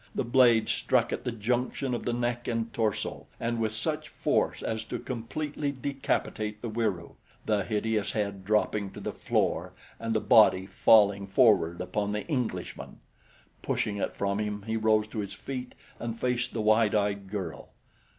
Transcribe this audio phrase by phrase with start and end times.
[0.15, 4.63] The blade struck at the junction of the neck and torso and with such force
[4.63, 10.19] as to completely decapitate the Wieroo, the hideous head dropping to the floor and the
[10.19, 12.99] body falling forward upon the Englishman.
[13.61, 17.69] Pushing it from him he rose to his feet and faced the wide eyed girl.